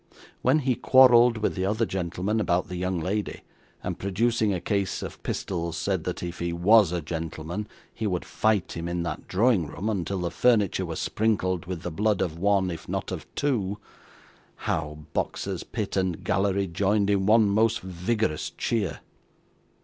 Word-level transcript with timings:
When 0.41 0.57
he 0.57 0.73
quarrelled 0.73 1.37
with 1.37 1.53
the 1.53 1.67
other 1.67 1.85
gentleman 1.85 2.39
about 2.39 2.69
the 2.69 2.75
young 2.75 2.99
lady, 2.99 3.41
and 3.83 3.99
producing 3.99 4.51
a 4.51 4.59
case 4.59 5.03
of 5.03 5.21
pistols, 5.21 5.77
said, 5.77 6.05
that 6.05 6.23
if 6.23 6.39
he 6.39 6.51
WAS 6.51 6.91
a 6.91 7.01
gentleman, 7.03 7.67
he 7.93 8.07
would 8.07 8.25
fight 8.25 8.71
him 8.71 8.87
in 8.87 9.03
that 9.03 9.27
drawing 9.27 9.67
room, 9.67 9.91
until 9.91 10.21
the 10.21 10.31
furniture 10.31 10.87
was 10.87 10.99
sprinkled 10.99 11.67
with 11.67 11.83
the 11.83 11.91
blood 11.91 12.19
of 12.19 12.39
one, 12.39 12.71
if 12.71 12.89
not 12.89 13.11
of 13.11 13.27
two 13.35 13.77
how 14.65 14.97
boxes, 15.13 15.63
pit, 15.63 15.95
and 15.95 16.23
gallery, 16.23 16.65
joined 16.65 17.11
in 17.11 17.27
one 17.27 17.47
most 17.47 17.81
vigorous 17.81 18.49
cheer! 18.57 19.01